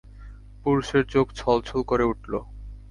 পুরুষের 0.63 1.03
চোখ 1.13 1.27
ছল 1.39 1.57
ছল 1.61 1.79
করে 1.89 2.03
উঠল। 2.03 2.33